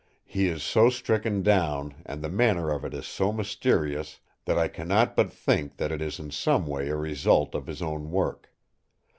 [0.25, 4.67] He is so stricken down, and the manner of it is so mysterious that I
[4.67, 8.51] cannot but think that it is in some way a result of his own work.